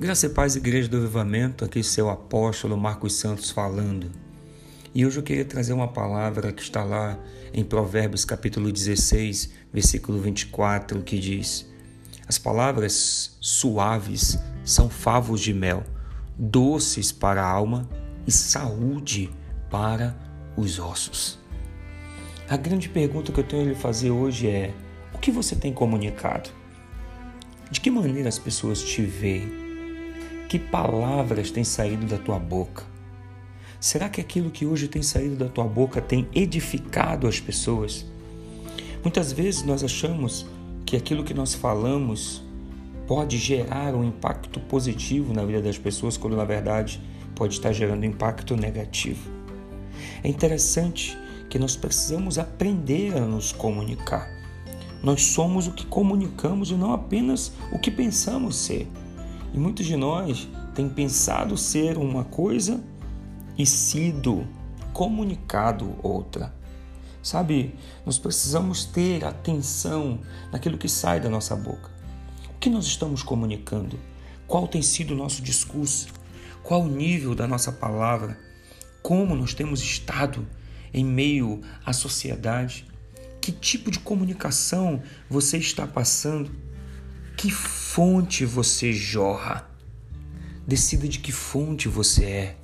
[0.00, 4.10] Graça e paz, Igreja do Avivamento, aqui seu apóstolo Marcos Santos falando.
[4.94, 7.18] E hoje eu queria trazer uma palavra que está lá
[7.52, 11.70] em Provérbios capítulo 16, versículo 24, que diz:
[12.26, 15.84] As palavras suaves são favos de mel,
[16.38, 17.86] doces para a alma
[18.26, 19.28] e saúde
[19.70, 20.16] para
[20.56, 21.38] os ossos.
[22.48, 24.72] A grande pergunta que eu tenho a lhe fazer hoje é:
[25.12, 26.48] o que você tem comunicado?
[27.70, 29.69] De que maneira as pessoas te veem?
[30.50, 32.82] Que palavras têm saído da tua boca?
[33.78, 38.04] Será que aquilo que hoje tem saído da tua boca tem edificado as pessoas?
[39.00, 40.44] Muitas vezes nós achamos
[40.84, 42.42] que aquilo que nós falamos
[43.06, 47.00] pode gerar um impacto positivo na vida das pessoas, quando na verdade
[47.36, 49.30] pode estar gerando impacto negativo.
[50.20, 51.16] É interessante
[51.48, 54.28] que nós precisamos aprender a nos comunicar.
[55.00, 58.88] Nós somos o que comunicamos e não apenas o que pensamos ser.
[59.52, 62.82] E muitos de nós têm pensado ser uma coisa
[63.58, 64.46] e sido
[64.92, 66.54] comunicado outra.
[67.22, 67.74] Sabe,
[68.06, 71.90] nós precisamos ter atenção naquilo que sai da nossa boca.
[72.54, 73.98] O que nós estamos comunicando?
[74.46, 76.08] Qual tem sido o nosso discurso?
[76.62, 78.38] Qual o nível da nossa palavra?
[79.02, 80.46] Como nós temos estado
[80.94, 82.86] em meio à sociedade?
[83.40, 86.50] Que tipo de comunicação você está passando?
[87.40, 89.66] Que fonte você jorra.
[90.66, 92.56] Decida de que fonte você é.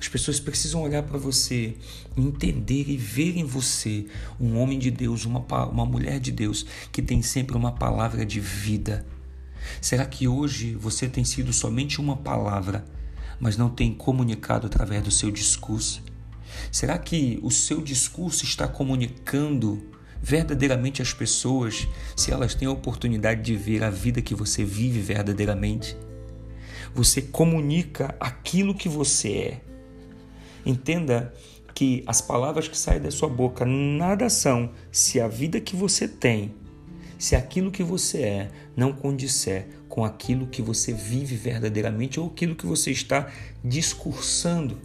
[0.00, 1.76] As pessoas precisam olhar para você,
[2.16, 4.06] entender e ver em você
[4.40, 8.40] um homem de Deus, uma, uma mulher de Deus que tem sempre uma palavra de
[8.40, 9.04] vida.
[9.78, 12.82] Será que hoje você tem sido somente uma palavra,
[13.38, 16.02] mas não tem comunicado através do seu discurso?
[16.72, 19.82] Será que o seu discurso está comunicando
[20.24, 21.86] verdadeiramente as pessoas
[22.16, 25.94] se elas têm a oportunidade de ver a vida que você vive verdadeiramente.
[26.94, 29.60] Você comunica aquilo que você é.
[30.64, 31.34] Entenda
[31.74, 36.08] que as palavras que saem da sua boca nada são se a vida que você
[36.08, 36.54] tem,
[37.18, 42.56] se aquilo que você é não condisser com aquilo que você vive verdadeiramente ou aquilo
[42.56, 43.30] que você está
[43.62, 44.78] discursando.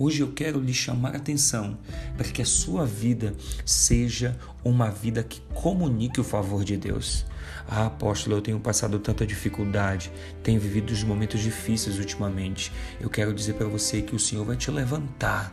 [0.00, 1.76] Hoje eu quero lhe chamar a atenção
[2.16, 7.26] para que a sua vida seja uma vida que comunique o favor de Deus.
[7.66, 12.70] Ah, apóstolo, eu tenho passado tanta dificuldade, tenho vivido os momentos difíceis ultimamente.
[13.00, 15.52] Eu quero dizer para você que o Senhor vai te levantar.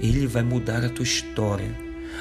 [0.00, 1.70] Ele vai mudar a tua história.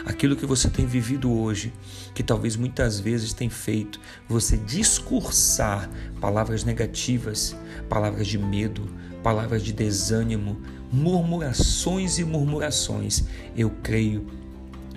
[0.05, 1.73] Aquilo que você tem vivido hoje,
[2.13, 5.89] que talvez muitas vezes tem feito você discursar
[6.21, 7.55] palavras negativas,
[7.89, 8.87] palavras de medo,
[9.25, 10.61] palavras de desânimo,
[10.93, 13.23] murmurações e murmurações.
[13.57, 14.27] Eu creio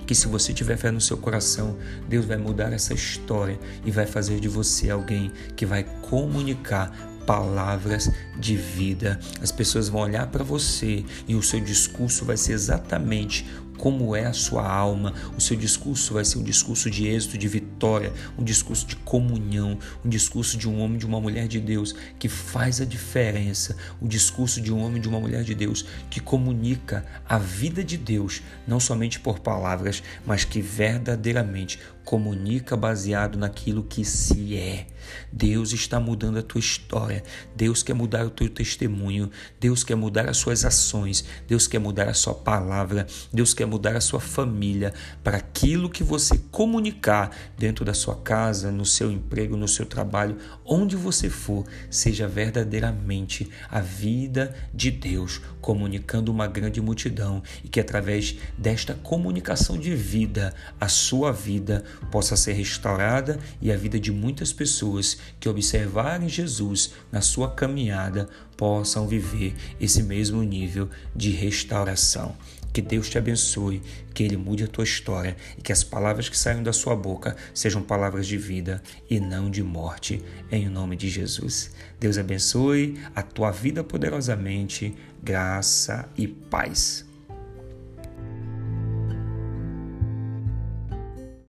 [0.06, 4.04] que se você tiver fé no seu coração, Deus vai mudar essa história e vai
[4.04, 6.94] fazer de você alguém que vai comunicar
[7.24, 9.18] palavras de vida.
[9.40, 13.46] As pessoas vão olhar para você e o seu discurso vai ser exatamente
[13.78, 15.14] como é a sua alma.
[15.36, 19.78] O seu discurso vai ser um discurso de êxito, de vitória, um discurso de comunhão,
[20.04, 24.06] um discurso de um homem, de uma mulher de Deus que faz a diferença, o
[24.06, 28.42] discurso de um homem, de uma mulher de Deus que comunica a vida de Deus,
[28.66, 31.78] não somente por palavras, mas que verdadeiramente
[32.08, 34.86] comunica baseado naquilo que se é.
[35.30, 37.22] Deus está mudando a tua história.
[37.54, 39.30] Deus quer mudar o teu testemunho.
[39.60, 41.22] Deus quer mudar as suas ações.
[41.46, 43.06] Deus quer mudar a sua palavra.
[43.30, 48.72] Deus quer mudar a sua família para aquilo que você comunicar dentro da sua casa,
[48.72, 55.42] no seu emprego, no seu trabalho, onde você for, seja verdadeiramente a vida de Deus
[55.60, 62.36] comunicando uma grande multidão e que através desta comunicação de vida a sua vida possa
[62.36, 69.06] ser restaurada e a vida de muitas pessoas que observarem Jesus na sua caminhada possam
[69.06, 72.34] viver esse mesmo nível de restauração.
[72.72, 73.82] Que Deus te abençoe,
[74.14, 77.36] que Ele mude a tua história e que as palavras que saiam da sua boca
[77.54, 81.70] sejam palavras de vida e não de morte, em nome de Jesus.
[81.98, 87.07] Deus abençoe a tua vida poderosamente, graça e paz.